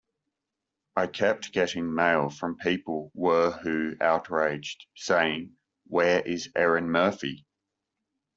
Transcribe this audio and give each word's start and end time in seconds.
I 0.95 1.05
kept 1.05 1.51
getting 1.51 1.93
mail 1.93 2.31
from 2.31 2.57
people 2.57 3.11
were 3.13 3.51
who 3.51 3.97
outraged, 4.01 4.87
saying, 4.95 5.55
'Where 5.85 6.21
is 6.21 6.49
Erin 6.55 6.89
Murphy? 6.89 7.45